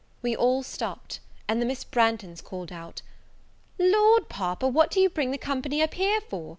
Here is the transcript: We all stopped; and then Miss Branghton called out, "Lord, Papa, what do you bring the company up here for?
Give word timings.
We 0.23 0.35
all 0.35 0.63
stopped; 0.63 1.19
and 1.47 1.61
then 1.61 1.67
Miss 1.67 1.83
Branghton 1.83 2.35
called 2.43 2.71
out, 2.71 3.03
"Lord, 3.77 4.29
Papa, 4.29 4.67
what 4.67 4.89
do 4.89 4.99
you 4.99 5.11
bring 5.11 5.29
the 5.29 5.37
company 5.37 5.79
up 5.83 5.93
here 5.93 6.21
for? 6.21 6.49